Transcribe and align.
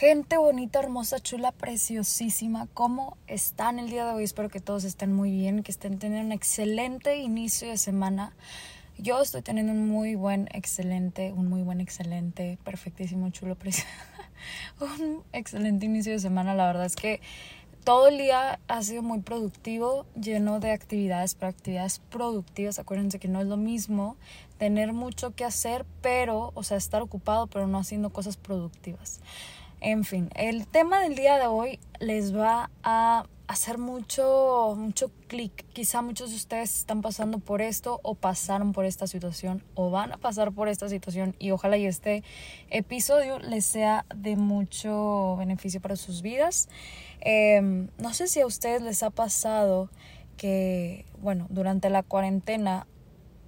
Gente 0.00 0.38
bonita, 0.38 0.78
hermosa, 0.78 1.20
chula, 1.20 1.52
preciosísima. 1.52 2.66
¿Cómo 2.72 3.18
están 3.26 3.78
el 3.78 3.90
día 3.90 4.06
de 4.06 4.14
hoy? 4.14 4.24
Espero 4.24 4.48
que 4.48 4.58
todos 4.58 4.84
estén 4.84 5.12
muy 5.12 5.30
bien, 5.30 5.62
que 5.62 5.70
estén 5.70 5.98
teniendo 5.98 6.24
un 6.24 6.32
excelente 6.32 7.18
inicio 7.18 7.68
de 7.68 7.76
semana. 7.76 8.32
Yo 8.96 9.20
estoy 9.20 9.42
teniendo 9.42 9.72
un 9.72 9.90
muy 9.90 10.14
buen, 10.14 10.48
excelente, 10.54 11.34
un 11.34 11.50
muy 11.50 11.60
buen, 11.60 11.82
excelente, 11.82 12.56
perfectísimo, 12.64 13.28
chulo, 13.28 13.56
precioso. 13.56 13.90
un 14.80 15.22
excelente 15.34 15.84
inicio 15.84 16.12
de 16.12 16.18
semana. 16.18 16.54
La 16.54 16.68
verdad 16.68 16.86
es 16.86 16.96
que 16.96 17.20
todo 17.84 18.08
el 18.08 18.16
día 18.16 18.58
ha 18.68 18.82
sido 18.82 19.02
muy 19.02 19.20
productivo, 19.20 20.06
lleno 20.18 20.60
de 20.60 20.70
actividades, 20.70 21.34
pero 21.34 21.50
actividades 21.50 21.98
productivas. 22.08 22.78
Acuérdense 22.78 23.18
que 23.18 23.28
no 23.28 23.42
es 23.42 23.46
lo 23.48 23.58
mismo 23.58 24.16
tener 24.56 24.94
mucho 24.94 25.34
que 25.34 25.44
hacer, 25.44 25.84
pero, 26.00 26.52
o 26.54 26.62
sea, 26.62 26.78
estar 26.78 27.02
ocupado, 27.02 27.48
pero 27.48 27.66
no 27.66 27.76
haciendo 27.76 28.08
cosas 28.08 28.38
productivas. 28.38 29.20
En 29.82 30.04
fin, 30.04 30.28
el 30.34 30.66
tema 30.66 31.00
del 31.00 31.14
día 31.14 31.38
de 31.38 31.46
hoy 31.46 31.80
les 32.00 32.36
va 32.36 32.70
a 32.82 33.24
hacer 33.46 33.78
mucho, 33.78 34.74
mucho 34.76 35.10
clic. 35.26 35.64
Quizá 35.72 36.02
muchos 36.02 36.30
de 36.30 36.36
ustedes 36.36 36.80
están 36.80 37.00
pasando 37.00 37.38
por 37.38 37.62
esto 37.62 37.98
o 38.02 38.14
pasaron 38.14 38.74
por 38.74 38.84
esta 38.84 39.06
situación 39.06 39.64
o 39.74 39.90
van 39.90 40.12
a 40.12 40.18
pasar 40.18 40.52
por 40.52 40.68
esta 40.68 40.90
situación 40.90 41.34
y 41.38 41.50
ojalá 41.50 41.78
y 41.78 41.86
este 41.86 42.22
episodio 42.68 43.38
les 43.38 43.64
sea 43.64 44.04
de 44.14 44.36
mucho 44.36 45.36
beneficio 45.38 45.80
para 45.80 45.96
sus 45.96 46.20
vidas. 46.20 46.68
Em, 47.20 47.88
no 47.96 48.12
sé 48.12 48.28
si 48.28 48.42
a 48.42 48.46
ustedes 48.46 48.82
les 48.82 49.02
ha 49.02 49.08
pasado 49.08 49.88
que, 50.36 51.06
bueno, 51.22 51.46
durante 51.48 51.88
la 51.88 52.02
cuarentena 52.02 52.86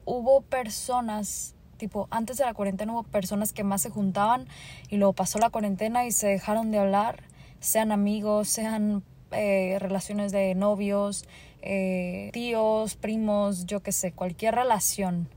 hubo 0.06 0.40
personas 0.40 1.54
tipo, 1.82 2.06
antes 2.12 2.36
de 2.36 2.44
la 2.44 2.54
cuarentena 2.54 2.92
hubo 2.92 3.02
personas 3.02 3.52
que 3.52 3.64
más 3.64 3.82
se 3.82 3.90
juntaban 3.90 4.46
y 4.88 4.98
luego 4.98 5.14
pasó 5.14 5.40
la 5.40 5.50
cuarentena 5.50 6.06
y 6.06 6.12
se 6.12 6.28
dejaron 6.28 6.70
de 6.70 6.78
hablar, 6.78 7.24
sean 7.58 7.90
amigos, 7.90 8.48
sean 8.48 9.02
eh, 9.32 9.78
relaciones 9.80 10.30
de 10.30 10.54
novios, 10.54 11.24
eh, 11.60 12.30
tíos, 12.32 12.94
primos, 12.94 13.66
yo 13.66 13.80
qué 13.80 13.90
sé, 13.90 14.12
cualquier 14.12 14.54
relación, 14.54 15.28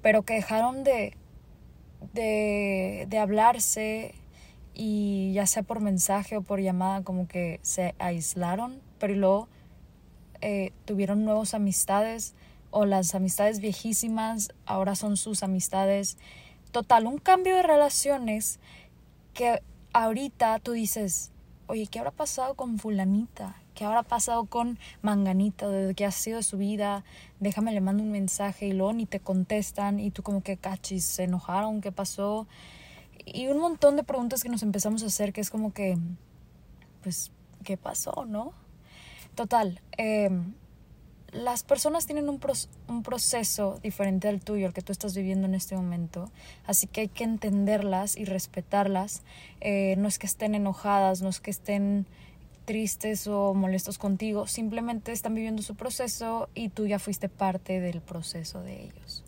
pero 0.00 0.22
que 0.22 0.32
dejaron 0.32 0.82
de, 0.82 1.14
de, 2.14 3.04
de 3.06 3.18
hablarse 3.18 4.14
y 4.72 5.34
ya 5.34 5.44
sea 5.44 5.62
por 5.62 5.80
mensaje 5.80 6.38
o 6.38 6.42
por 6.42 6.58
llamada, 6.58 7.02
como 7.02 7.28
que 7.28 7.60
se 7.60 7.94
aislaron, 7.98 8.80
pero 8.98 9.14
luego 9.14 9.48
eh, 10.40 10.72
tuvieron 10.86 11.26
nuevas 11.26 11.52
amistades 11.52 12.34
o 12.72 12.86
las 12.86 13.14
amistades 13.14 13.60
viejísimas 13.60 14.52
ahora 14.66 14.96
son 14.96 15.16
sus 15.16 15.44
amistades. 15.44 16.16
Total, 16.72 17.06
un 17.06 17.18
cambio 17.18 17.54
de 17.54 17.62
relaciones 17.62 18.58
que 19.34 19.62
ahorita 19.92 20.58
tú 20.58 20.72
dices, 20.72 21.30
oye, 21.68 21.86
¿qué 21.86 22.00
habrá 22.00 22.10
pasado 22.10 22.54
con 22.54 22.78
fulanita? 22.78 23.56
¿Qué 23.74 23.84
habrá 23.84 24.02
pasado 24.02 24.46
con 24.46 24.78
Manganita? 25.02 25.68
¿De 25.68 25.94
qué 25.94 26.04
ha 26.04 26.10
sido 26.10 26.42
su 26.42 26.58
vida? 26.58 27.04
Déjame 27.40 27.72
le 27.72 27.80
mando 27.80 28.02
un 28.02 28.10
mensaje 28.10 28.66
y 28.66 28.72
luego 28.72 28.92
ni 28.94 29.06
te 29.06 29.20
contestan 29.20 30.00
y 30.00 30.10
tú 30.10 30.22
como 30.22 30.42
que 30.42 30.56
cachis, 30.56 31.04
se 31.04 31.24
enojaron, 31.24 31.80
¿qué 31.80 31.92
pasó? 31.92 32.46
Y 33.24 33.48
un 33.48 33.58
montón 33.58 33.96
de 33.96 34.02
preguntas 34.02 34.42
que 34.42 34.48
nos 34.48 34.62
empezamos 34.62 35.02
a 35.02 35.06
hacer 35.06 35.32
que 35.32 35.40
es 35.40 35.50
como 35.50 35.72
que, 35.72 35.96
pues, 37.02 37.32
¿qué 37.64 37.76
pasó, 37.76 38.24
no? 38.26 38.52
Total, 39.34 39.80
eh, 39.96 40.30
las 41.32 41.62
personas 41.62 42.06
tienen 42.06 42.28
un, 42.28 42.38
un, 42.88 43.02
proceso 43.02 43.80
diferente 43.82 44.28
al 44.28 44.40
tuyo, 44.40 44.66
el 44.66 44.74
que 44.74 44.82
tú 44.82 44.92
estás 44.92 45.16
viviendo 45.16 45.46
en 45.46 45.54
este 45.54 45.74
momento, 45.74 46.30
así 46.66 46.86
que 46.86 47.02
hay 47.02 47.08
que 47.08 47.24
entenderlas 47.24 48.16
y 48.16 48.26
respetarlas. 48.26 49.22
Eh, 49.60 49.96
no 49.96 50.08
es 50.08 50.18
que 50.18 50.26
estén 50.26 50.54
enojadas, 50.54 51.22
no 51.22 51.30
es 51.30 51.40
que 51.40 51.50
estén 51.50 52.06
tristes 52.66 53.26
o 53.26 53.54
molestos 53.54 53.98
contigo, 53.98 54.46
simplemente 54.46 55.10
están 55.10 55.34
viviendo 55.34 55.62
su 55.62 55.74
proceso 55.74 56.48
y 56.54 56.68
tú 56.68 56.86
ya 56.86 56.98
fuiste 56.98 57.28
parte 57.28 57.80
del 57.80 58.02
proceso 58.02 58.60
de 58.60 58.84
ellos. 58.84 59.24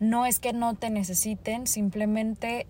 No 0.00 0.26
es 0.26 0.40
que 0.40 0.52
no 0.52 0.74
te 0.74 0.90
necesiten, 0.90 1.66
simplemente 1.66 2.66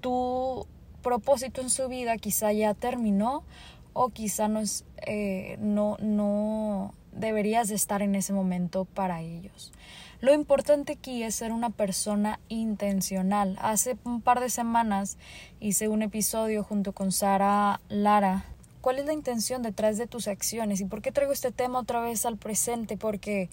tu 0.00 0.66
propósito 1.02 1.60
en 1.60 1.70
su 1.70 1.88
vida 1.88 2.16
quizá 2.16 2.52
ya 2.52 2.74
terminó 2.74 3.44
o 3.92 4.10
quizá 4.10 4.48
no 4.48 4.60
es, 4.60 4.84
eh, 5.06 5.56
no, 5.60 5.96
no 6.00 6.92
deberías 7.16 7.68
de 7.68 7.74
estar 7.74 8.02
en 8.02 8.14
ese 8.14 8.32
momento 8.32 8.84
para 8.84 9.22
ellos. 9.22 9.72
Lo 10.20 10.32
importante 10.32 10.94
aquí 10.94 11.22
es 11.22 11.34
ser 11.34 11.52
una 11.52 11.70
persona 11.70 12.40
intencional. 12.48 13.58
Hace 13.60 13.96
un 14.04 14.22
par 14.22 14.40
de 14.40 14.48
semanas 14.48 15.18
hice 15.60 15.88
un 15.88 16.02
episodio 16.02 16.64
junto 16.64 16.92
con 16.92 17.12
Sara 17.12 17.80
Lara. 17.88 18.46
¿Cuál 18.80 18.98
es 18.98 19.06
la 19.06 19.12
intención 19.12 19.62
detrás 19.62 19.98
de 19.98 20.06
tus 20.06 20.28
acciones? 20.28 20.80
¿Y 20.80 20.86
por 20.86 21.02
qué 21.02 21.12
traigo 21.12 21.32
este 21.32 21.52
tema 21.52 21.78
otra 21.78 22.00
vez 22.00 22.24
al 22.26 22.36
presente? 22.36 22.96
Porque 22.96 23.50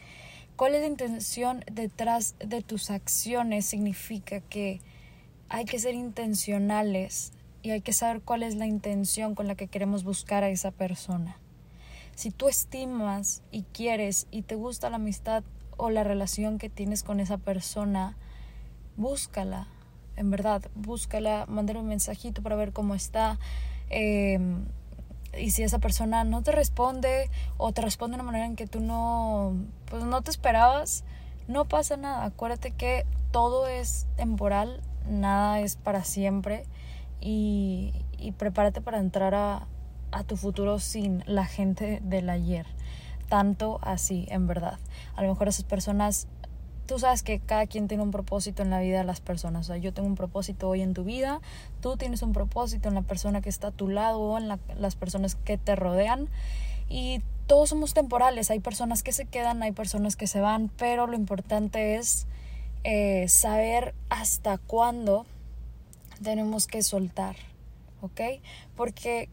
¿cuál 0.55 0.75
es 0.75 0.81
la 0.81 0.87
intención 0.87 1.63
detrás 1.71 2.35
de 2.39 2.61
tus 2.61 2.89
acciones? 2.89 3.65
Significa 3.65 4.39
que 4.41 4.79
hay 5.49 5.65
que 5.65 5.79
ser 5.79 5.95
intencionales 5.95 7.33
y 7.63 7.71
hay 7.71 7.81
que 7.81 7.93
saber 7.93 8.21
cuál 8.21 8.43
es 8.43 8.55
la 8.55 8.65
intención 8.65 9.35
con 9.35 9.47
la 9.47 9.55
que 9.55 9.67
queremos 9.67 10.03
buscar 10.03 10.43
a 10.43 10.49
esa 10.49 10.71
persona. 10.71 11.37
Si 12.21 12.29
tú 12.29 12.49
estimas 12.49 13.41
y 13.49 13.63
quieres 13.63 14.27
y 14.29 14.43
te 14.43 14.53
gusta 14.53 14.91
la 14.91 14.97
amistad 14.97 15.43
o 15.75 15.89
la 15.89 16.03
relación 16.03 16.59
que 16.59 16.69
tienes 16.69 17.01
con 17.01 17.19
esa 17.19 17.39
persona, 17.39 18.15
búscala, 18.95 19.67
en 20.17 20.29
verdad, 20.29 20.61
búscala, 20.75 21.47
mandar 21.47 21.77
un 21.77 21.87
mensajito 21.87 22.43
para 22.43 22.55
ver 22.55 22.73
cómo 22.73 22.93
está. 22.93 23.39
Em, 23.89 24.65
y 25.35 25.49
si 25.49 25.63
esa 25.63 25.79
persona 25.79 26.23
no 26.23 26.43
te 26.43 26.51
responde 26.51 27.31
o 27.57 27.71
te 27.71 27.81
responde 27.81 28.17
de 28.17 28.21
una 28.21 28.31
manera 28.31 28.45
en 28.45 28.55
que 28.55 28.67
tú 28.67 28.81
no, 28.81 29.55
pues 29.89 30.03
no 30.03 30.21
te 30.21 30.29
esperabas, 30.29 31.03
no 31.47 31.65
pasa 31.65 31.97
nada. 31.97 32.25
Acuérdate 32.25 32.69
que 32.69 33.07
todo 33.31 33.65
es 33.65 34.05
temporal, 34.15 34.83
nada 35.09 35.59
es 35.59 35.75
para 35.75 36.03
siempre 36.03 36.65
y, 37.19 37.95
y 38.19 38.33
prepárate 38.33 38.79
para 38.79 38.99
entrar 38.99 39.33
a, 39.33 39.65
a 40.11 40.23
tu 40.23 40.37
futuro 40.37 40.79
sin 40.79 41.23
la 41.25 41.45
gente 41.45 41.99
del 42.03 42.29
ayer. 42.29 42.65
Tanto 43.29 43.79
así, 43.81 44.27
en 44.29 44.47
verdad. 44.47 44.77
A 45.15 45.21
lo 45.21 45.29
mejor 45.29 45.47
esas 45.47 45.63
personas, 45.63 46.27
tú 46.85 46.99
sabes 46.99 47.23
que 47.23 47.39
cada 47.39 47.65
quien 47.67 47.87
tiene 47.87 48.03
un 48.03 48.11
propósito 48.11 48.61
en 48.61 48.69
la 48.69 48.79
vida 48.81 48.99
de 48.99 49.03
las 49.05 49.21
personas. 49.21 49.65
O 49.65 49.73
sea, 49.73 49.77
yo 49.77 49.93
tengo 49.93 50.07
un 50.07 50.15
propósito 50.15 50.67
hoy 50.67 50.81
en 50.81 50.93
tu 50.93 51.03
vida, 51.03 51.39
tú 51.81 51.95
tienes 51.97 52.21
un 52.21 52.33
propósito 52.33 52.89
en 52.89 52.95
la 52.95 53.01
persona 53.03 53.41
que 53.41 53.49
está 53.49 53.67
a 53.67 53.71
tu 53.71 53.87
lado 53.87 54.19
o 54.19 54.37
en 54.37 54.47
las 54.47 54.95
personas 54.95 55.35
que 55.35 55.57
te 55.57 55.75
rodean. 55.75 56.27
Y 56.89 57.21
todos 57.47 57.69
somos 57.69 57.93
temporales. 57.93 58.51
Hay 58.51 58.59
personas 58.59 59.03
que 59.03 59.13
se 59.13 59.25
quedan, 59.25 59.63
hay 59.63 59.71
personas 59.71 60.15
que 60.15 60.27
se 60.27 60.41
van, 60.41 60.69
pero 60.77 61.07
lo 61.07 61.15
importante 61.15 61.95
es 61.95 62.27
eh, 62.83 63.27
saber 63.29 63.93
hasta 64.09 64.57
cuándo 64.57 65.25
tenemos 66.21 66.67
que 66.67 66.83
soltar. 66.83 67.35
¿Ok? 68.01 68.21
Porque 68.75 69.29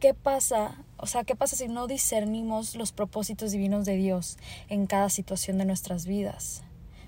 ¿qué 0.00 0.14
pasa? 0.14 0.84
O 0.96 1.06
sea, 1.06 1.24
¿qué 1.24 1.34
pasa 1.36 1.56
si 1.56 1.68
no 1.68 1.86
discernimos 1.86 2.76
los 2.76 2.92
propósitos 2.92 3.52
divinos 3.52 3.84
de 3.84 3.96
Dios 3.96 4.38
en 4.68 4.86
cada 4.86 5.10
situación 5.10 5.58
de 5.58 5.64
nuestras 5.64 6.06
vidas? 6.06 6.62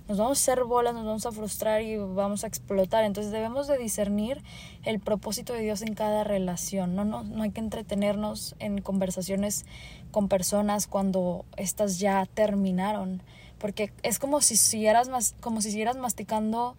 Nos 0.08 0.16
vamos 0.16 0.38
a 0.38 0.40
hacer 0.40 0.64
bolas, 0.64 0.94
nos 0.94 1.04
vamos 1.04 1.26
a 1.26 1.32
frustrar 1.32 1.82
y 1.82 1.98
vamos 1.98 2.42
a 2.42 2.46
explotar. 2.46 3.04
Entonces 3.04 3.30
debemos 3.30 3.66
de 3.66 3.76
discernir 3.76 4.42
el 4.84 5.00
propósito 5.00 5.52
de 5.52 5.60
Dios 5.60 5.82
en 5.82 5.94
cada 5.94 6.24
relación. 6.24 6.94
No, 6.94 7.04
no, 7.04 7.24
no 7.24 7.42
hay 7.42 7.50
que 7.50 7.60
entretenernos 7.60 8.56
en 8.58 8.80
conversaciones 8.80 9.66
con 10.10 10.28
personas 10.28 10.86
cuando 10.86 11.44
estas 11.58 11.98
ya 11.98 12.24
terminaron. 12.24 13.22
Porque 13.58 13.92
es 14.02 14.18
como 14.18 14.40
si 14.40 14.56
siguieras, 14.56 15.34
como 15.40 15.60
si 15.60 15.72
siguieras 15.72 15.96
masticando 15.98 16.74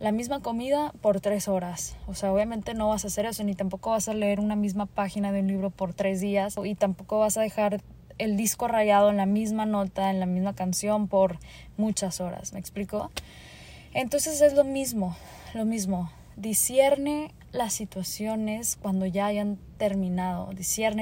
la 0.00 0.12
misma 0.12 0.40
comida 0.40 0.92
por 1.02 1.20
tres 1.20 1.46
horas. 1.46 1.96
O 2.08 2.14
sea, 2.14 2.32
obviamente 2.32 2.74
no 2.74 2.88
vas 2.88 3.04
a 3.04 3.08
hacer 3.08 3.26
eso, 3.26 3.44
ni 3.44 3.54
tampoco 3.54 3.90
vas 3.90 4.08
a 4.08 4.14
leer 4.14 4.40
una 4.40 4.56
misma 4.56 4.86
página 4.86 5.30
de 5.30 5.40
un 5.40 5.46
libro 5.46 5.70
por 5.70 5.92
tres 5.92 6.20
días, 6.20 6.56
y 6.64 6.74
tampoco 6.74 7.18
vas 7.18 7.36
a 7.36 7.42
dejar 7.42 7.82
el 8.16 8.36
disco 8.36 8.66
rayado 8.66 9.10
en 9.10 9.18
la 9.18 9.26
misma 9.26 9.66
nota, 9.66 10.10
en 10.10 10.18
la 10.18 10.26
misma 10.26 10.54
canción 10.54 11.06
por 11.06 11.38
muchas 11.76 12.20
horas. 12.20 12.52
¿Me 12.54 12.58
explico? 12.58 13.10
Entonces 13.92 14.40
es 14.40 14.54
lo 14.54 14.64
mismo, 14.64 15.16
lo 15.54 15.66
mismo. 15.66 16.10
Discierne 16.36 17.34
las 17.52 17.74
situaciones 17.74 18.76
cuando 18.80 19.04
ya 19.04 19.26
hayan 19.26 19.58
terminado. 19.76 20.50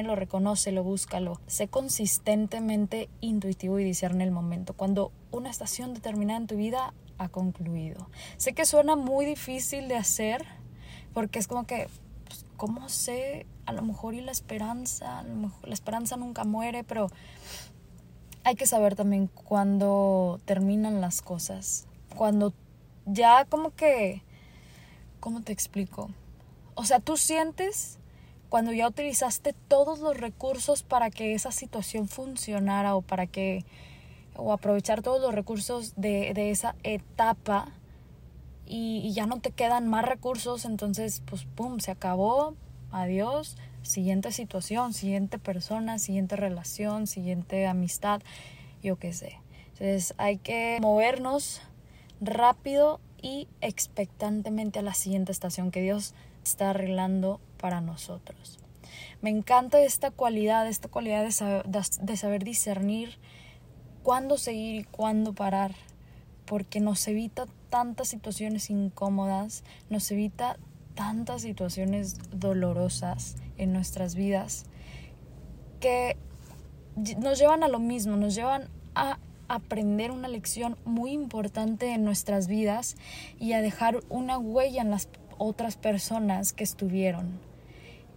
lo 0.03 0.17
reconoce, 0.17 0.73
lo 0.73 0.83
búscalo. 0.83 1.41
Sé 1.47 1.69
consistentemente 1.69 3.09
intuitivo 3.21 3.79
y 3.79 3.85
discierne 3.85 4.25
el 4.25 4.33
momento. 4.33 4.73
Cuando 4.73 5.13
una 5.31 5.51
estación 5.51 5.95
determinada 5.95 6.41
en 6.41 6.47
tu 6.49 6.57
vida 6.57 6.95
ha 7.19 7.29
concluido. 7.29 8.09
Sé 8.37 8.55
que 8.55 8.65
suena 8.65 8.97
muy 8.97 9.27
difícil 9.27 9.89
de 9.89 9.97
hacer 9.97 10.47
porque 11.13 11.39
es 11.39 11.49
como 11.49 11.67
que, 11.67 11.89
pues, 12.25 12.47
¿cómo 12.57 12.89
sé? 12.89 13.47
A 13.67 13.73
lo 13.73 13.83
mejor 13.83 14.15
y 14.15 14.21
la 14.21 14.33
esperanza, 14.33 15.25
la 15.63 15.75
esperanza 15.75 16.17
nunca 16.17 16.45
muere, 16.45 16.85
pero 16.85 17.09
hay 18.45 18.55
que 18.55 18.67
saber 18.67 18.95
también 18.95 19.27
cuando 19.27 20.41
terminan 20.45 21.01
las 21.01 21.21
cosas. 21.21 21.87
Cuando 22.17 22.55
ya 23.05 23.45
como 23.45 23.75
que, 23.75 24.23
¿cómo 25.21 25.43
te 25.43 25.53
explico? 25.53 26.11
O 26.75 26.85
sea, 26.85 27.01
tú 27.01 27.17
sientes 27.17 27.99
cuando 28.49 28.73
ya 28.73 28.89
utilizaste 28.89 29.53
todos 29.53 29.99
los 29.99 30.17
recursos 30.17 30.83
para 30.83 31.11
que 31.11 31.35
esa 31.35 31.53
situación 31.53 32.09
funcionara 32.09 32.97
o 32.97 33.03
para 33.03 33.27
que 33.27 33.65
o 34.39 34.53
aprovechar 34.53 35.03
todos 35.03 35.21
los 35.21 35.35
recursos 35.35 35.93
de, 35.97 36.33
de 36.33 36.51
esa 36.51 36.77
etapa 36.85 37.73
y, 38.69 39.13
ya 39.13 39.27
no 39.27 39.41
te 39.41 39.51
quedan 39.51 39.89
más 39.89 40.05
recursos, 40.05 40.65
entonces 40.65 41.23
pues 41.25 41.45
pum, 41.45 41.81
se 41.81 41.91
acabó, 41.91 42.55
adiós, 42.91 43.57
siguiente 43.83 44.31
situación, 44.31 44.93
siguiente 44.93 45.39
persona, 45.39 45.99
siguiente 45.99 46.37
relación, 46.37 47.07
siguiente 47.07 47.67
amistad, 47.67 48.21
yo 48.83 48.97
qué 48.97 49.13
sé. 49.13 49.41
Entonces 49.73 50.15
hay 50.19 50.37
que 50.37 50.79
movernos 50.81 51.63
rápido 52.21 53.01
y 53.23 53.49
expectantemente 53.61 54.79
a 54.79 54.83
la 54.83 54.95
siguiente 54.95 55.33
estación 55.33 55.71
que 55.71 55.83
Dios 55.83 56.15
está 56.45 56.71
arreglando 56.71 57.41
para 57.59 57.81
nosotros. 57.81 58.59
Me 59.23 59.31
encanta 59.31 59.81
esta 59.81 60.11
cualidad, 60.11 60.69
esta 60.69 60.89
cualidad 60.89 61.25
de 61.25 61.33
saber, 61.33 61.65
de 61.67 62.17
saber 62.17 62.45
discernir 62.45 63.19
cuándo 64.09 64.39
seguir 64.39 64.77
y 64.77 64.85
cuándo 64.85 65.35
parar, 65.35 65.75
porque 66.47 66.81
nos 66.81 67.07
evita 67.09 67.45
tantas 67.69 68.09
situaciones 68.09 68.71
incómodas, 68.71 69.65
nos 69.91 70.11
evita 70.11 70.57
tantas 70.95 71.43
situaciones 71.43 72.17
dolorosas 72.31 73.37
en 73.59 73.75
nuestras 73.75 74.15
vidas 74.15 74.65
que 75.79 76.17
nos 77.19 77.39
llevan 77.39 77.63
a 77.63 77.69
lo 77.69 77.81
mismo, 77.81 78.17
nos 78.17 78.35
llevan 78.35 78.71
a 78.95 79.19
aprender 79.47 80.11
una 80.11 80.29
lección 80.29 80.79
muy 80.87 81.13
importante 81.13 81.93
en 81.93 82.03
nuestras 82.03 82.49
vidas 82.49 82.97
y 83.39 83.53
a 83.53 83.61
dejar 83.61 84.01
una 84.09 84.39
huella 84.39 84.81
en 84.81 84.91
las 84.91 85.11
otras 85.37 85.77
personas 85.77 86.55
que 86.55 86.65
estuvieron. 86.65 87.39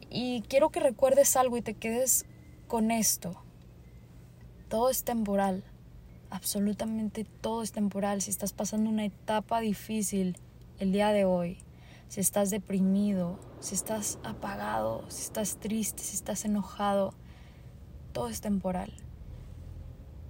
Y 0.10 0.44
quiero 0.48 0.70
que 0.70 0.80
recuerdes 0.80 1.36
algo 1.36 1.58
y 1.58 1.62
te 1.62 1.74
quedes 1.74 2.24
con 2.70 2.92
esto. 2.92 3.36
Todo 4.70 4.90
es 4.90 5.04
temporal, 5.04 5.66
absolutamente 6.32 7.26
todo 7.42 7.62
es 7.62 7.72
temporal. 7.72 8.22
Si 8.22 8.32
estás 8.32 8.54
pasando 8.54 8.90
una 8.90 9.06
etapa 9.06 9.60
difícil 9.60 10.38
el 10.80 10.92
día 10.92 11.12
de 11.12 11.26
hoy, 11.26 11.60
si 12.08 12.20
estás 12.20 12.50
deprimido, 12.50 13.40
si 13.60 13.76
estás 13.76 14.18
apagado, 14.24 15.04
si 15.10 15.22
estás 15.22 15.58
triste, 15.58 16.02
si 16.02 16.16
estás 16.16 16.44
enojado, 16.46 17.14
todo 18.14 18.30
es 18.30 18.42
temporal. 18.42 18.92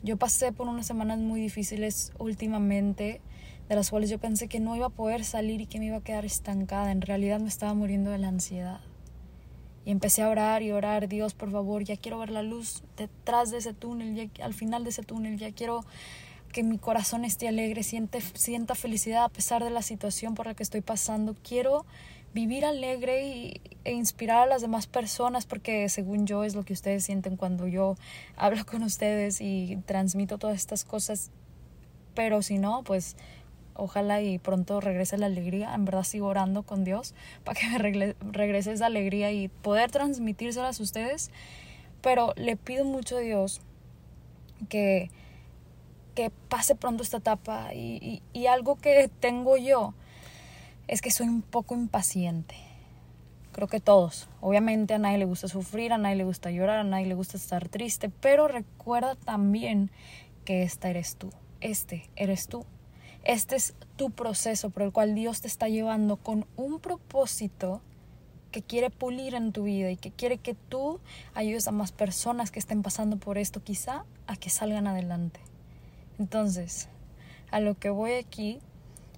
Yo 0.04 0.18
pasé 0.18 0.52
por 0.52 0.68
unas 0.68 0.88
semanas 0.88 1.20
muy 1.20 1.40
difíciles 1.40 2.12
últimamente, 2.18 3.22
de 3.70 3.76
las 3.76 3.92
cuales 3.92 4.10
yo 4.10 4.20
pensé 4.20 4.48
que 4.48 4.60
no 4.60 4.76
iba 4.76 4.88
a 4.88 4.90
poder 4.90 5.24
salir 5.24 5.62
y 5.62 5.68
que 5.68 5.80
me 5.80 5.86
iba 5.86 5.98
a 5.98 6.04
quedar 6.04 6.26
estancada. 6.26 6.92
En 6.92 7.02
realidad 7.02 7.40
me 7.40 7.48
estaba 7.48 7.74
muriendo 7.74 8.12
de 8.12 8.18
la 8.18 8.28
ansiedad. 8.28 8.82
Y 9.86 9.92
empecé 9.92 10.22
a 10.22 10.30
orar 10.30 10.62
y 10.62 10.72
orar, 10.72 11.08
Dios, 11.08 11.34
por 11.34 11.52
favor, 11.52 11.84
ya 11.84 11.98
quiero 11.98 12.20
ver 12.20 12.30
la 12.30 12.44
luz 12.44 12.84
detrás 12.98 13.50
de 13.52 13.58
ese 13.58 13.74
túnel, 13.74 14.30
al 14.42 14.54
final 14.54 14.84
de 14.84 14.92
ese 14.92 15.04
túnel, 15.04 15.38
ya 15.38 15.52
quiero 15.52 15.84
que 16.52 16.64
mi 16.64 16.78
corazón 16.78 17.26
esté 17.26 17.48
alegre, 17.48 17.84
siente, 17.84 18.22
sienta 18.22 18.76
felicidad 18.76 19.24
a 19.24 19.30
pesar 19.30 19.64
de 19.64 19.70
la 19.70 19.82
situación 19.82 20.36
por 20.36 20.46
la 20.46 20.54
que 20.54 20.64
estoy 20.64 20.82
pasando. 20.82 21.36
Quiero 21.42 21.86
vivir 22.34 22.66
alegre 22.66 23.28
y, 23.28 23.62
e 23.84 23.94
inspirar 23.94 24.44
a 24.44 24.46
las 24.46 24.62
demás 24.62 24.88
personas 24.88 25.46
porque 25.46 25.90
según 25.90 26.26
yo 26.28 26.44
es 26.44 26.56
lo 26.56 26.64
que 26.64 26.74
ustedes 26.74 27.04
sienten 27.04 27.36
cuando 27.36 27.68
yo 27.68 27.96
hablo 28.38 28.66
con 28.66 28.84
ustedes 28.84 29.42
y 29.42 29.78
transmito 29.86 30.38
todas 30.38 30.56
estas 30.56 30.86
cosas 30.86 31.32
pero 32.14 32.42
si 32.42 32.58
no 32.58 32.84
pues 32.84 33.18
ojalá 33.76 34.22
y 34.22 34.38
pronto 34.40 34.82
regrese 34.82 35.18
la 35.18 35.28
alegría 35.28 35.74
en 35.74 35.86
verdad 35.86 36.04
sigo 36.04 36.28
orando 36.28 36.64
con 36.64 36.84
Dios 36.84 37.14
para 37.44 37.60
que 37.60 37.68
me 37.68 37.78
regrese 38.32 38.72
esa 38.72 38.88
alegría 38.88 39.32
y 39.32 39.48
poder 39.48 39.92
transmitírselas 39.92 40.80
a 40.80 40.84
ustedes 40.84 41.32
pero 42.02 42.34
le 42.36 42.56
pido 42.56 42.86
mucho 42.86 43.18
a 43.18 43.20
Dios 43.20 43.62
que 44.70 45.10
que 46.16 46.30
pase 46.50 46.76
pronto 46.76 47.04
esta 47.04 47.18
etapa 47.18 47.74
y, 47.74 48.22
y, 48.34 48.40
y 48.40 48.48
algo 48.48 48.76
que 48.76 49.10
tengo 49.20 49.56
yo 49.58 49.94
es 50.88 51.02
que 51.02 51.12
soy 51.12 51.28
un 51.30 51.42
poco 51.42 51.74
impaciente. 51.74 52.56
Creo 53.54 53.68
que 53.68 53.80
todos. 53.80 54.30
Obviamente 54.40 54.94
a 54.94 54.98
nadie 54.98 55.18
le 55.18 55.26
gusta 55.26 55.48
sufrir, 55.48 55.94
a 55.94 55.98
nadie 55.98 56.16
le 56.16 56.24
gusta 56.24 56.52
llorar, 56.52 56.80
a 56.80 56.84
nadie 56.84 57.06
le 57.06 57.16
gusta 57.16 57.38
estar 57.38 57.70
triste, 57.70 58.10
pero 58.10 58.48
recuerda 58.48 59.16
también 59.16 59.90
que 60.46 60.64
esta 60.64 60.90
eres 60.90 61.16
tú. 61.16 61.30
Este 61.60 62.10
eres 62.16 62.48
tú. 62.48 62.66
Este 63.24 63.56
es 63.56 63.76
tu 63.98 64.10
proceso 64.10 64.72
por 64.72 64.84
el 64.84 64.92
cual 64.92 65.14
Dios 65.14 65.42
te 65.42 65.48
está 65.48 65.70
llevando 65.70 66.18
con 66.18 66.48
un 66.56 66.80
propósito 66.80 67.82
que 68.52 68.62
quiere 68.62 68.90
pulir 68.90 69.36
en 69.36 69.54
tu 69.54 69.64
vida 69.64 69.92
y 69.92 69.98
que 69.98 70.12
quiere 70.12 70.38
que 70.38 70.56
tú 70.56 71.00
ayudes 71.34 71.68
a 71.68 71.72
más 71.72 71.92
personas 71.92 72.52
que 72.52 72.60
estén 72.60 72.82
pasando 72.82 73.18
por 73.18 73.38
esto, 73.38 73.64
quizá 73.64 74.06
a 74.28 74.36
que 74.36 74.50
salgan 74.50 74.88
adelante. 74.88 75.40
Entonces, 76.20 76.90
a 77.52 77.60
lo 77.60 77.78
que 77.78 77.90
voy 77.90 78.14
aquí 78.14 78.60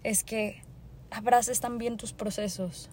es 0.03 0.23
que 0.23 0.61
abraces 1.09 1.59
también 1.59 1.97
tus 1.97 2.13
procesos. 2.13 2.89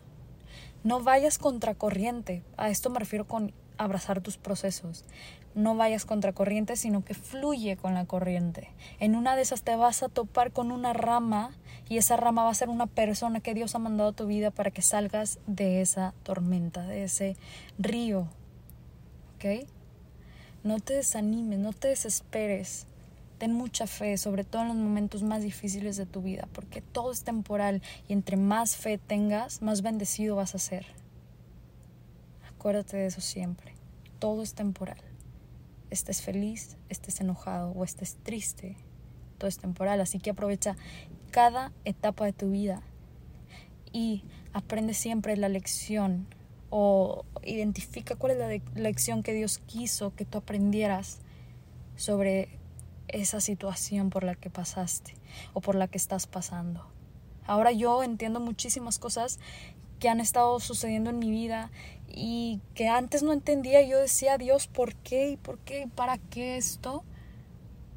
No 0.84 1.02
vayas 1.02 1.38
contracorriente. 1.38 2.42
A 2.56 2.70
esto 2.70 2.88
me 2.88 2.98
refiero 2.98 3.26
con 3.26 3.52
abrazar 3.80 4.20
tus 4.20 4.36
procesos. 4.36 5.04
No 5.54 5.74
vayas 5.74 6.04
contracorriente, 6.04 6.76
sino 6.76 7.02
que 7.02 7.14
fluye 7.14 7.76
con 7.76 7.94
la 7.94 8.04
corriente. 8.04 8.68
En 9.00 9.16
una 9.16 9.34
de 9.34 9.42
esas 9.42 9.62
te 9.62 9.74
vas 9.74 10.02
a 10.02 10.08
topar 10.08 10.52
con 10.52 10.70
una 10.70 10.92
rama 10.92 11.50
y 11.88 11.96
esa 11.96 12.16
rama 12.16 12.44
va 12.44 12.50
a 12.50 12.54
ser 12.54 12.68
una 12.68 12.86
persona 12.86 13.40
que 13.40 13.54
Dios 13.54 13.74
ha 13.74 13.78
mandado 13.78 14.10
a 14.10 14.12
tu 14.14 14.26
vida 14.26 14.50
para 14.50 14.70
que 14.70 14.82
salgas 14.82 15.40
de 15.46 15.80
esa 15.80 16.14
tormenta, 16.22 16.86
de 16.86 17.04
ese 17.04 17.36
río. 17.78 18.28
¿Ok? 19.36 19.66
No 20.62 20.78
te 20.78 20.94
desanimes, 20.94 21.58
no 21.58 21.72
te 21.72 21.88
desesperes. 21.88 22.86
Ten 23.38 23.54
mucha 23.54 23.86
fe, 23.86 24.18
sobre 24.18 24.44
todo 24.44 24.62
en 24.62 24.68
los 24.68 24.76
momentos 24.76 25.22
más 25.22 25.42
difíciles 25.42 25.96
de 25.96 26.04
tu 26.04 26.20
vida, 26.20 26.46
porque 26.52 26.82
todo 26.82 27.10
es 27.10 27.24
temporal 27.24 27.80
y 28.06 28.12
entre 28.12 28.36
más 28.36 28.76
fe 28.76 28.98
tengas, 28.98 29.62
más 29.62 29.80
bendecido 29.80 30.36
vas 30.36 30.54
a 30.54 30.58
ser. 30.58 30.84
Acuérdate 32.60 32.98
de 32.98 33.06
eso 33.06 33.22
siempre. 33.22 33.72
Todo 34.18 34.42
es 34.42 34.52
temporal. 34.52 35.00
Estés 35.88 36.20
feliz, 36.20 36.76
estés 36.90 37.18
enojado 37.22 37.70
o 37.70 37.84
estés 37.84 38.18
triste, 38.22 38.76
todo 39.38 39.48
es 39.48 39.56
temporal. 39.56 39.98
Así 40.02 40.18
que 40.18 40.28
aprovecha 40.28 40.76
cada 41.30 41.72
etapa 41.86 42.26
de 42.26 42.34
tu 42.34 42.50
vida 42.50 42.82
y 43.94 44.24
aprende 44.52 44.92
siempre 44.92 45.38
la 45.38 45.48
lección 45.48 46.26
o 46.68 47.24
identifica 47.42 48.14
cuál 48.16 48.32
es 48.32 48.38
la 48.38 48.82
lección 48.82 49.22
que 49.22 49.32
Dios 49.32 49.56
quiso 49.56 50.14
que 50.14 50.26
tú 50.26 50.36
aprendieras 50.36 51.20
sobre 51.96 52.58
esa 53.08 53.40
situación 53.40 54.10
por 54.10 54.22
la 54.22 54.34
que 54.34 54.50
pasaste 54.50 55.14
o 55.54 55.62
por 55.62 55.76
la 55.76 55.88
que 55.88 55.96
estás 55.96 56.26
pasando. 56.26 56.86
Ahora 57.46 57.72
yo 57.72 58.02
entiendo 58.02 58.38
muchísimas 58.38 58.98
cosas 58.98 59.40
que 60.00 60.08
han 60.08 60.18
estado 60.20 60.58
sucediendo 60.58 61.10
en 61.10 61.20
mi 61.20 61.30
vida 61.30 61.70
y 62.08 62.60
que 62.74 62.88
antes 62.88 63.22
no 63.22 63.32
entendía. 63.32 63.82
Yo 63.82 63.98
decía, 63.98 64.38
Dios, 64.38 64.66
¿por 64.66 64.96
qué? 64.96 65.30
¿Y 65.30 65.36
por 65.36 65.58
qué? 65.58 65.88
¿Para 65.94 66.18
qué 66.18 66.56
esto? 66.56 67.04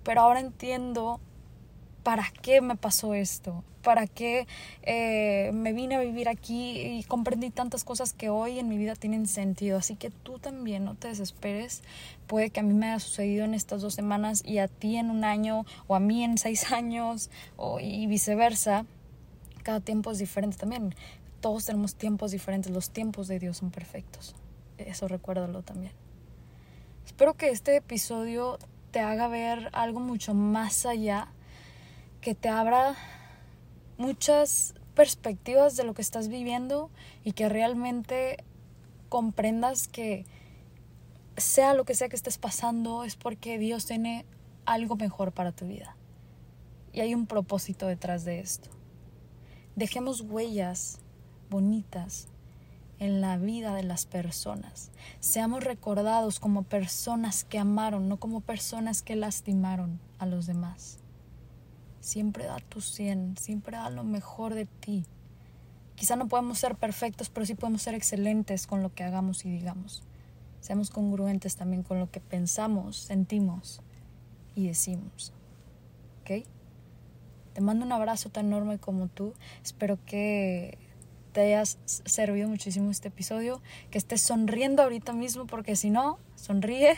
Pero 0.03 0.22
ahora 0.22 0.39
entiendo 0.39 1.19
¿para 2.03 2.31
qué 2.41 2.62
me 2.62 2.75
pasó 2.75 3.13
esto? 3.13 3.63
¿Para 3.81 4.07
qué 4.07 4.48
eh, 4.83 5.51
me 5.53 5.74
vine 5.74 5.95
a 5.95 6.00
vivir 6.00 6.29
aquí 6.29 6.79
y 6.79 7.03
comprendí 7.03 7.50
tantas 7.50 7.83
cosas 7.83 8.13
que 8.13 8.29
hoy 8.29 8.60
en 8.60 8.69
mi 8.69 8.77
vida 8.77 8.95
tienen 8.95 9.27
sentido? 9.27 9.77
Así 9.77 9.95
que 9.95 10.10
tú 10.10 10.39
también 10.39 10.86
no 10.86 10.95
te 10.95 11.10
desesperes. 11.10 11.81
Puede 12.27 12.50
que 12.50 12.60
a 12.60 12.63
mí 12.63 12.74
me 12.74 12.88
haya 12.88 13.00
sucedido 13.00 13.43
en 13.43 13.53
estas 13.53 13.81
dos 13.81 13.93
semanas 13.93 14.43
y 14.45 14.60
a 14.60 14.67
ti 14.67 14.98
en 14.98 15.10
un 15.10 15.24
año 15.24 15.65
o 15.88 15.95
a 15.95 16.00
mí 16.00 16.24
en 16.24 16.38
seis 16.38 16.72
años 16.72 17.29
o, 17.57 17.79
y 17.79 18.05
viceversa. 18.07 18.86
Cada 19.63 19.79
tiempo 19.79 20.12
es 20.12 20.17
diferente 20.17 20.57
también. 20.57 20.93
Todos 21.44 21.66
tenemos 21.66 21.96
tiempos 21.96 22.32
diferentes. 22.32 22.72
Los 22.72 22.92
tiempos 22.92 23.28
de 23.28 23.38
Dios 23.38 23.58
son 23.58 23.70
perfectos. 23.70 24.34
Eso 24.78 25.10
recuérdalo 25.10 25.62
también. 25.62 25.92
Espero 27.06 27.34
que 27.34 27.50
este 27.50 27.76
episodio 27.76 28.58
te 28.92 29.02
haga 29.02 29.28
ver 29.28 29.70
algo 29.74 30.00
mucho 30.00 30.34
más 30.34 30.86
allá 30.86 31.28
que 32.22 32.34
te 32.34 32.48
abra 32.48 32.96
muchas 33.98 34.74
perspectivas 34.96 35.76
de 35.76 35.84
lo 35.84 35.94
que 35.94 36.02
estás 36.02 36.30
viviendo 36.30 36.90
y 37.26 37.34
que 37.34 37.50
realmente 37.50 38.42
comprendas 39.10 39.90
que 39.90 40.26
sea 41.36 41.74
lo 41.74 41.84
que 41.84 41.94
sea 41.94 42.08
que 42.08 42.16
estés 42.16 42.38
pasando 42.38 43.04
es 43.04 43.18
porque 43.18 43.58
Dios 43.58 43.86
tiene 43.86 44.26
algo 44.64 44.96
mejor 44.96 45.34
para 45.34 45.52
tu 45.52 45.68
vida. 45.68 45.98
Y 46.94 47.02
hay 47.02 47.14
un 47.14 47.28
propósito 47.28 47.86
detrás 47.86 48.24
de 48.24 48.40
esto. 48.40 48.70
Dejemos 49.76 50.22
huellas 50.22 51.02
bonitas 51.53 52.29
en 52.98 53.22
la 53.22 53.38
vida 53.38 53.75
de 53.75 53.83
las 53.83 54.07
personas. 54.07 54.89
Seamos 55.19 55.63
recordados 55.63 56.39
como 56.39 56.63
personas 56.63 57.43
que 57.43 57.60
amaron, 57.60 58.10
no 58.10 58.17
como 58.17 58.41
personas 58.41 59.03
que 59.03 59.15
lastimaron 59.15 60.00
a 60.17 60.25
los 60.25 60.48
demás. 60.48 60.98
Siempre 62.00 62.45
da 62.45 62.57
tu 62.57 62.81
100, 62.81 63.38
siempre 63.38 63.77
da 63.77 63.91
lo 63.91 64.03
mejor 64.03 64.55
de 64.55 64.65
ti. 64.65 65.05
Quizá 65.95 66.15
no 66.15 66.27
podemos 66.27 66.57
ser 66.57 66.75
perfectos, 66.75 67.29
pero 67.29 67.45
sí 67.45 67.53
podemos 67.53 67.83
ser 67.83 67.93
excelentes 67.93 68.65
con 68.65 68.81
lo 68.81 68.91
que 68.91 69.03
hagamos 69.03 69.45
y 69.45 69.51
digamos. 69.51 70.01
Seamos 70.60 70.89
congruentes 70.89 71.55
también 71.55 71.83
con 71.83 72.00
lo 72.00 72.10
que 72.10 72.19
pensamos, 72.19 72.98
sentimos 72.98 73.81
y 74.55 74.65
decimos. 74.65 75.33
¿Ok? 76.22 76.48
Te 77.53 77.62
mando 77.62 77.86
un 77.86 77.91
abrazo 77.91 78.29
tan 78.29 78.48
enorme 78.48 78.79
como 78.79 79.07
tú. 79.07 79.33
Espero 79.62 80.00
que 80.03 80.79
te 81.34 81.42
hayas 81.42 81.78
servido 81.86 82.48
muchísimo 82.48 82.90
este 82.92 83.10
episodio, 83.10 83.62
que 83.92 83.98
estés 83.98 84.22
sonriendo 84.22 84.84
ahorita 84.84 85.12
mismo, 85.13 85.46
porque 85.46 85.75
si 85.75 85.90
no, 85.90 86.18
sonríe. 86.36 86.96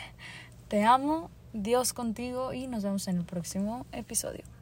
Te 0.68 0.84
amo, 0.84 1.30
Dios 1.52 1.92
contigo 1.92 2.52
y 2.52 2.66
nos 2.66 2.84
vemos 2.84 3.08
en 3.08 3.18
el 3.18 3.24
próximo 3.24 3.86
episodio. 3.92 4.55